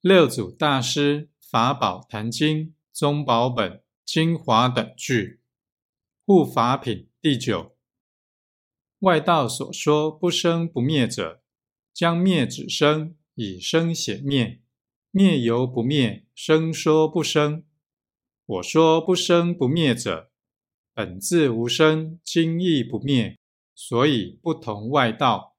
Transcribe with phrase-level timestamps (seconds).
[0.00, 5.40] 六祖大师法宝坛经宗宝本精华等句
[6.24, 7.76] 护法品第九。
[9.00, 11.42] 外道所说不生不灭者，
[11.92, 14.60] 将灭止生，以生显灭；
[15.10, 17.64] 灭犹不灭，生说不生。
[18.46, 20.30] 我说不生不灭者，
[20.94, 23.36] 本自无生，今亦不灭，
[23.74, 25.57] 所以不同外道。